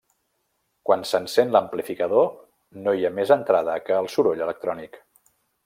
[0.89, 2.25] Quan s'encén l'amplificador,
[2.87, 4.99] no hi ha més entrada que el soroll electrònic.